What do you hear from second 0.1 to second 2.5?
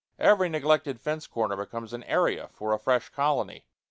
Every neglected fence corner becomes an area